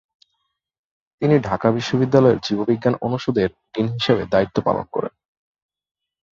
[1.21, 5.13] তিনি ঢাকা বিশ্ববিদ্যালয়ের জীববিজ্ঞান অনুষদের ডিন হিসেবে দায়িত্ব পালন করেন।